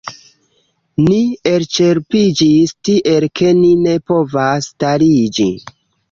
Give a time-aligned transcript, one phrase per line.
[1.01, 1.17] Ni
[1.49, 5.47] elĉerpiĝis tiel ke ni ne povas stariĝi.